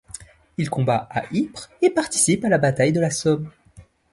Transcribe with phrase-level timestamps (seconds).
[0.57, 3.51] Il combat à Ypres et participe à la bataille de la Somme.